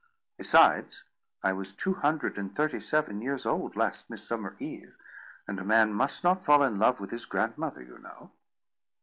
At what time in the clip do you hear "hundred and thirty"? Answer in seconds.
1.93-2.79